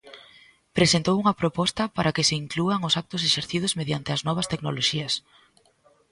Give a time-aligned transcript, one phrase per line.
[0.77, 5.13] Presentou unha proposta para que se inclúan os actos exercidos mediante as novas tecnoloxías.